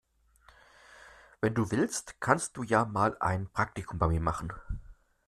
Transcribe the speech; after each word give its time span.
Wenn 1.41 1.53
du 1.53 1.69
willst, 1.69 2.19
kannst 2.21 2.57
du 2.57 2.63
ja 2.63 2.85
mal 2.85 3.15
ein 3.19 3.45
Praktikum 3.51 3.99
bei 3.99 4.07
mir 4.07 4.19
machen. 4.19 4.51